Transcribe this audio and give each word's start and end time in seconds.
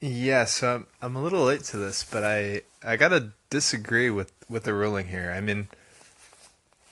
Yeah, 0.00 0.44
so 0.44 0.74
I'm, 0.74 0.86
I'm 1.02 1.16
a 1.16 1.22
little 1.22 1.44
late 1.44 1.64
to 1.64 1.76
this, 1.76 2.04
but 2.04 2.24
I 2.24 2.62
I 2.84 2.96
gotta 2.96 3.32
disagree 3.50 4.10
with 4.10 4.32
with 4.48 4.64
the 4.64 4.74
ruling 4.74 5.08
here. 5.08 5.32
I 5.36 5.40
mean, 5.40 5.68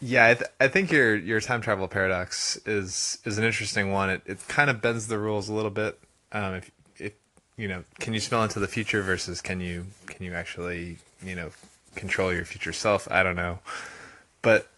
yeah, 0.00 0.26
I, 0.26 0.34
th- 0.34 0.50
I 0.60 0.68
think 0.68 0.90
your 0.90 1.14
your 1.14 1.40
time 1.40 1.60
travel 1.60 1.88
paradox 1.88 2.56
is 2.66 3.18
is 3.24 3.38
an 3.38 3.44
interesting 3.44 3.92
one. 3.92 4.10
It 4.10 4.22
it 4.26 4.48
kind 4.48 4.70
of 4.70 4.82
bends 4.82 5.06
the 5.06 5.18
rules 5.18 5.48
a 5.48 5.54
little 5.54 5.70
bit. 5.70 5.98
Um, 6.32 6.54
if 6.54 6.70
if 6.98 7.12
you 7.56 7.68
know, 7.68 7.84
can 8.00 8.12
you 8.12 8.20
smell 8.20 8.42
into 8.42 8.58
the 8.58 8.66
future 8.66 9.02
versus 9.02 9.40
can 9.40 9.60
you 9.60 9.86
can 10.06 10.26
you 10.26 10.34
actually 10.34 10.98
you 11.22 11.36
know 11.36 11.50
control 11.94 12.32
your 12.34 12.44
future 12.44 12.72
self? 12.72 13.06
I 13.10 13.22
don't 13.22 13.36
know, 13.36 13.60
but 14.42 14.68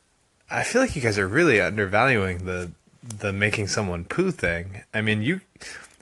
I 0.50 0.64
feel 0.64 0.82
like 0.82 0.94
you 0.94 1.02
guys 1.02 1.18
are 1.18 1.28
really 1.28 1.60
undervaluing 1.60 2.44
the 2.44 2.72
the 3.02 3.32
making 3.32 3.68
someone 3.68 4.04
poo 4.04 4.30
thing. 4.30 4.82
I 4.92 5.00
mean, 5.00 5.22
you 5.22 5.40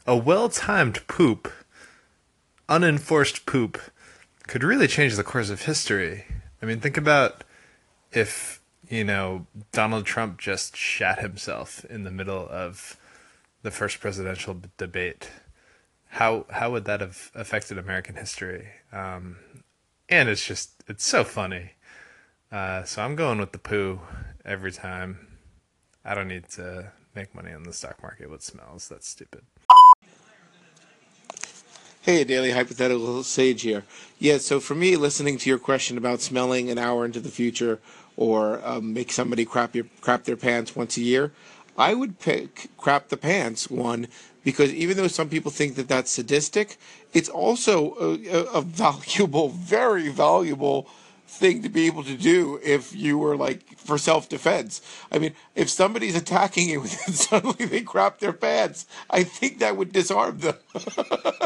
a 0.07 0.17
well 0.17 0.49
timed 0.49 1.07
poop, 1.07 1.51
unenforced 2.69 3.47
poop, 3.47 3.81
could 4.47 4.63
really 4.63 4.87
change 4.87 5.17
the 5.17 5.25
course 5.25 5.51
of 5.51 5.63
history. 5.63 6.25
I 6.63 6.67
mean, 6.67 6.81
think 6.81 6.97
about 6.97 7.45
if 8.13 8.61
you 8.89 9.05
know 9.05 9.47
Donald 9.73 10.07
Trump 10.07 10.39
just 10.39 10.77
shat 10.77 11.21
himself 11.21 11.85
in 11.87 12.05
the 12.05 12.11
middle 12.11 12.49
of 12.49 12.97
the 13.63 13.71
first 13.71 14.01
presidential 14.01 14.61
debate. 14.77 15.31
How 16.09 16.47
how 16.51 16.71
would 16.71 16.85
that 16.85 17.01
have 17.01 17.31
affected 17.35 17.79
American 17.79 18.15
history? 18.15 18.69
Um, 18.93 19.37
and 20.09 20.29
it's 20.29 20.47
just 20.47 20.85
it's 20.87 21.05
so 21.05 21.25
funny. 21.25 21.73
Uh, 22.51 22.85
so 22.85 23.03
I'm 23.03 23.17
going 23.17 23.39
with 23.39 23.53
the 23.53 23.59
poo 23.59 24.01
every 24.45 24.73
time. 24.73 25.27
I 26.05 26.15
don't 26.15 26.29
need 26.29 26.49
to 26.51 26.93
make 27.15 27.35
money 27.35 27.53
on 27.53 27.65
the 27.65 27.73
stock 27.73 28.01
market 28.03 28.31
with 28.31 28.43
smells. 28.43 28.89
That's 28.89 29.09
stupid. 29.09 29.43
Hey, 32.07 32.23
Daily 32.23 32.53
Hypothetical 32.53 33.25
Sage 33.25 33.63
here. 33.63 33.83
Yeah, 34.21 34.39
so 34.39 34.61
for 34.61 34.77
me, 34.77 34.95
listening 34.95 35.39
to 35.39 35.51
your 35.51 35.59
question 35.59 35.99
about 35.99 36.21
smelling 36.21 36.71
an 36.71 36.79
hour 36.79 37.05
into 37.05 37.19
the 37.19 37.31
future 37.31 37.81
or 38.17 38.65
um, 38.65 38.93
make 38.95 39.11
somebody 39.11 39.45
crap 39.45 39.75
your 39.75 39.87
crap 40.01 40.23
their 40.23 40.37
pants 40.37 40.77
once 40.77 40.97
a 40.97 41.01
year, 41.01 41.33
I 41.77 41.95
would 41.95 42.21
pick 42.21 42.69
crap 42.79 43.09
the 43.09 43.17
pants 43.17 43.69
one 43.69 44.07
because 44.45 44.73
even 44.73 44.97
though 44.97 45.09
some 45.09 45.29
people 45.29 45.51
think 45.51 45.75
that 45.75 45.89
that's 45.89 46.13
sadistic, 46.13 46.79
it's 47.13 47.29
also 47.29 47.97
a, 48.01 48.29
a, 48.29 48.45
a 48.59 48.63
valuable, 48.63 49.49
very 49.75 50.09
valuable 50.09 50.89
thing 51.27 51.61
to 51.63 51.69
be 51.69 51.89
able 51.89 52.05
to 52.05 52.17
do 52.17 52.61
if 52.63 52.95
you 52.95 53.19
were 53.19 53.37
like 53.37 53.77
for 53.77 53.99
self 53.99 54.29
defense. 54.29 54.81
I 55.11 55.19
mean, 55.19 55.33
if 55.57 55.69
somebody's 55.69 56.15
attacking 56.15 56.69
you 56.69 56.83
and 57.07 57.17
suddenly 57.17 57.67
they 57.67 57.81
crap 57.81 58.21
their 58.21 58.33
pants, 58.33 58.87
I 59.11 59.25
think 59.25 59.59
that 59.59 59.77
would 59.77 59.91
disarm 59.91 60.39
them. 60.39 60.55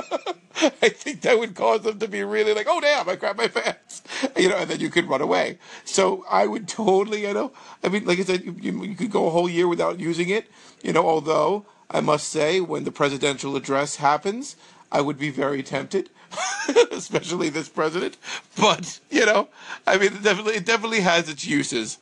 I 0.83 0.91
think 0.91 1.23
that 1.23 1.39
would 1.39 1.55
cause 1.55 1.83
them 1.83 1.99
to 1.99 2.09
be 2.09 2.23
really 2.23 2.53
like, 2.53 2.67
oh 2.69 2.81
damn, 2.81 3.09
I 3.09 3.17
grabbed 3.17 3.39
my 3.39 3.49
pants, 3.49 4.03
you 4.37 4.49
know, 4.49 4.57
and 4.57 4.71
then 4.71 4.81
you 4.81 4.91
could 4.91 5.09
run 5.09 5.23
away. 5.23 5.59
So 5.85 6.25
I 6.31 6.47
would 6.47 6.69
totally, 6.69 7.23
you 7.23 7.33
know, 7.33 7.53
I 7.83 7.89
mean, 7.89 8.05
like 8.05 8.19
I 8.19 8.25
said, 8.25 8.45
you, 8.45 8.85
you 8.85 8.95
could 8.95 9.11
go 9.11 9.27
a 9.27 9.31
whole 9.31 9.49
year 9.49 9.69
without 9.69 9.99
using 9.99 10.29
it, 10.29 10.51
you 10.83 10.93
know. 10.93 11.07
Although 11.07 11.65
I 11.91 12.01
must 12.01 12.29
say, 12.29 12.61
when 12.61 12.85
the 12.85 12.93
presidential 12.93 13.57
address 13.57 13.97
happens, 13.97 14.57
I 14.93 15.01
would 15.01 15.19
be 15.19 15.31
very 15.31 15.63
tempted, 15.63 16.11
especially 16.93 17.49
this 17.49 17.69
president. 17.69 18.19
But 18.57 19.01
you 19.11 19.25
know, 19.25 19.49
I 19.87 19.97
mean, 19.97 20.13
it 20.13 20.23
definitely, 20.23 20.55
it 20.55 20.67
definitely 20.67 21.01
has 21.01 21.29
its 21.29 21.47
uses. 21.47 21.99